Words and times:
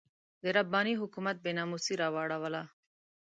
د 0.41 0.43
رباني 0.57 0.93
حکومت 1.01 1.37
بې 1.43 1.51
ناموسي 1.57 1.95
راواړوله. 2.01 2.61